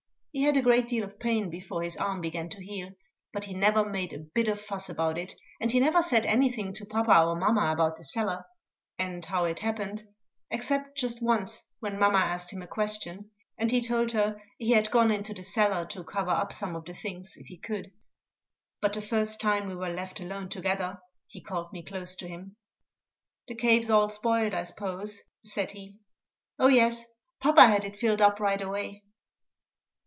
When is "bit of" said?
4.19-4.61